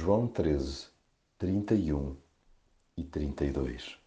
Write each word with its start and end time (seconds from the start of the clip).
João 0.00 0.28
13, 0.28 0.86
31 1.38 2.14
e 2.96 3.02
32 3.02 3.98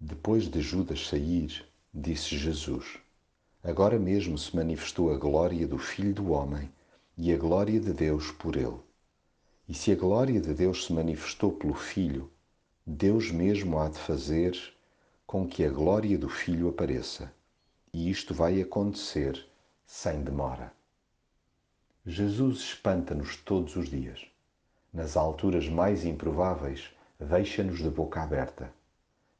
Depois 0.00 0.48
de 0.48 0.62
Judas 0.62 1.06
sair, 1.06 1.66
disse 1.92 2.38
Jesus: 2.38 2.96
Agora 3.62 3.98
mesmo 3.98 4.38
se 4.38 4.56
manifestou 4.56 5.12
a 5.12 5.18
glória 5.18 5.68
do 5.68 5.76
Filho 5.76 6.14
do 6.14 6.30
Homem 6.30 6.72
e 7.14 7.30
a 7.30 7.36
glória 7.36 7.78
de 7.78 7.92
Deus 7.92 8.30
por 8.30 8.56
ele. 8.56 8.80
E 9.68 9.74
se 9.74 9.92
a 9.92 9.96
glória 9.96 10.40
de 10.40 10.54
Deus 10.54 10.86
se 10.86 10.94
manifestou 10.94 11.52
pelo 11.52 11.74
Filho, 11.74 12.32
Deus 12.86 13.30
mesmo 13.30 13.78
há 13.78 13.90
de 13.90 13.98
fazer 13.98 14.58
com 15.26 15.46
que 15.46 15.62
a 15.62 15.68
glória 15.68 16.16
do 16.16 16.30
Filho 16.30 16.70
apareça. 16.70 17.30
E 17.92 18.10
isto 18.10 18.32
vai 18.32 18.62
acontecer 18.62 19.46
sem 19.84 20.22
demora. 20.22 20.79
Jesus 22.06 22.60
espanta-nos 22.60 23.36
todos 23.36 23.76
os 23.76 23.90
dias. 23.90 24.26
Nas 24.90 25.18
alturas 25.18 25.68
mais 25.68 26.02
improváveis, 26.02 26.90
deixa-nos 27.20 27.76
de 27.76 27.90
boca 27.90 28.22
aberta. 28.22 28.72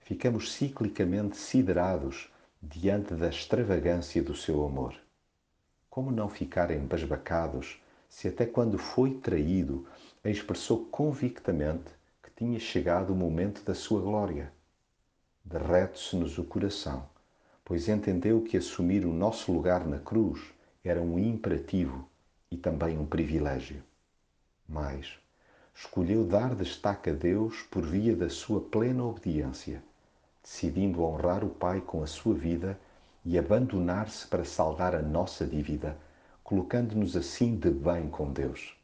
Ficamos 0.00 0.52
ciclicamente 0.52 1.38
siderados 1.38 2.30
diante 2.62 3.14
da 3.14 3.28
extravagância 3.30 4.22
do 4.22 4.36
seu 4.36 4.62
amor. 4.62 4.94
Como 5.88 6.10
não 6.10 6.28
ficar 6.28 6.70
embasbacados 6.70 7.80
se 8.10 8.28
até 8.28 8.44
quando 8.44 8.76
foi 8.76 9.14
traído 9.14 9.86
expressou 10.22 10.84
convictamente 10.84 11.90
que 12.22 12.30
tinha 12.36 12.60
chegado 12.60 13.14
o 13.14 13.16
momento 13.16 13.64
da 13.64 13.74
sua 13.74 14.02
glória? 14.02 14.52
Derrete-se-nos 15.42 16.36
o 16.36 16.44
coração, 16.44 17.08
pois 17.64 17.88
entendeu 17.88 18.42
que 18.42 18.58
assumir 18.58 19.06
o 19.06 19.14
nosso 19.14 19.50
lugar 19.50 19.86
na 19.86 19.98
cruz 19.98 20.42
era 20.84 21.00
um 21.00 21.18
imperativo 21.18 22.09
e 22.50 22.56
também 22.56 22.98
um 22.98 23.06
privilégio. 23.06 23.82
Mas 24.68 25.18
escolheu 25.74 26.24
dar 26.24 26.54
destaque 26.54 27.10
a 27.10 27.12
Deus 27.12 27.62
por 27.70 27.86
via 27.86 28.16
da 28.16 28.28
sua 28.28 28.60
plena 28.60 29.04
obediência, 29.04 29.82
decidindo 30.42 31.04
honrar 31.04 31.44
o 31.44 31.50
Pai 31.50 31.80
com 31.80 32.02
a 32.02 32.06
sua 32.06 32.34
vida 32.34 32.78
e 33.24 33.38
abandonar-se 33.38 34.26
para 34.26 34.44
saldar 34.44 34.94
a 34.94 35.02
nossa 35.02 35.46
dívida, 35.46 35.96
colocando-nos 36.42 37.16
assim 37.16 37.56
de 37.56 37.70
bem 37.70 38.08
com 38.10 38.32
Deus. 38.32 38.76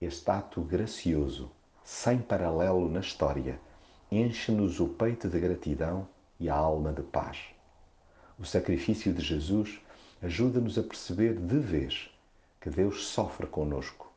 Este 0.00 0.30
ato 0.30 0.60
gracioso, 0.62 1.52
sem 1.84 2.18
paralelo 2.18 2.90
na 2.90 3.00
história, 3.00 3.60
enche-nos 4.10 4.80
o 4.80 4.88
peito 4.88 5.28
de 5.28 5.38
gratidão 5.38 6.08
e 6.40 6.48
a 6.48 6.54
alma 6.54 6.92
de 6.92 7.02
paz. 7.02 7.38
O 8.38 8.44
sacrifício 8.44 9.12
de 9.12 9.22
Jesus 9.22 9.80
ajuda-nos 10.20 10.76
a 10.78 10.82
perceber 10.82 11.34
de 11.34 11.58
vez 11.58 12.11
que 12.62 12.70
Deus 12.70 13.08
sofre 13.08 13.48
conosco 13.48 14.08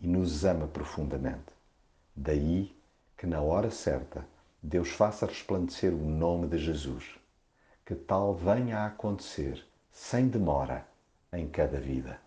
e 0.00 0.08
nos 0.08 0.44
ama 0.44 0.66
profundamente. 0.66 1.52
Daí 2.16 2.76
que, 3.16 3.24
na 3.24 3.40
hora 3.40 3.70
certa, 3.70 4.26
Deus 4.60 4.88
faça 4.88 5.26
resplandecer 5.26 5.94
o 5.94 6.04
nome 6.04 6.48
de 6.48 6.58
Jesus. 6.58 7.16
Que 7.86 7.94
tal 7.94 8.34
venha 8.34 8.80
a 8.80 8.86
acontecer 8.86 9.64
sem 9.92 10.26
demora 10.26 10.84
em 11.32 11.46
cada 11.48 11.78
vida. 11.78 12.18